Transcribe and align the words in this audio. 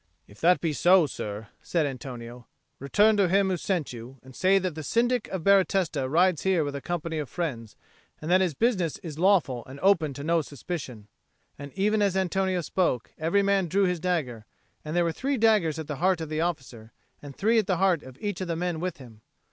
"If 0.27 0.41
that 0.41 0.61
be 0.61 0.73
so, 0.73 1.05
sir," 1.05 1.49
said 1.61 1.85
Antonio, 1.85 2.47
"return 2.79 3.17
to 3.17 3.27
him 3.27 3.51
who 3.51 3.57
sent 3.57 3.93
you, 3.93 4.17
and 4.23 4.35
say 4.35 4.57
that 4.57 4.73
the 4.73 4.81
Syndic 4.81 5.27
of 5.27 5.43
Baratesta 5.43 6.09
rides 6.09 6.41
here 6.41 6.63
with 6.63 6.75
a 6.75 6.81
company 6.81 7.19
of 7.19 7.29
friends 7.29 7.75
and 8.19 8.31
that 8.31 8.41
his 8.41 8.55
business 8.55 8.97
is 9.03 9.19
lawful 9.19 9.63
and 9.67 9.79
open 9.83 10.15
to 10.15 10.23
no 10.23 10.41
suspicion." 10.41 11.07
And 11.59 11.71
even 11.73 12.01
as 12.01 12.17
Antonio 12.17 12.61
spoke, 12.61 13.11
every 13.19 13.43
man 13.43 13.67
drew 13.67 13.83
his 13.83 13.99
dagger, 13.99 14.47
and 14.83 14.95
there 14.95 15.03
were 15.03 15.11
three 15.11 15.37
daggers 15.37 15.77
at 15.77 15.85
the 15.85 15.97
heart 15.97 16.19
of 16.19 16.29
the 16.29 16.41
officer 16.41 16.93
and 17.21 17.35
three 17.35 17.59
at 17.59 17.67
the 17.67 17.77
heart 17.77 18.01
of 18.01 18.17
each 18.19 18.41
of 18.41 18.47
the 18.47 18.55
men 18.55 18.79
with 18.79 18.97
him. 18.97 19.21